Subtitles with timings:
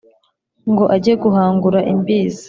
[0.71, 2.39] Ngo ajye guhangura Imbizi.